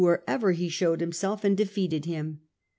wherever 0.01 0.51
he 0.53 0.67
showed 0.67 0.99
himself 0.99 1.43
and 1.43 1.55
defeated 1.55 2.05
him. 2.05 2.39